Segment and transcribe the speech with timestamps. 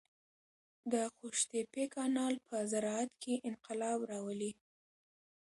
[0.91, 4.51] د قوشتېپې کانال په زراعت کې انقلاب راولي.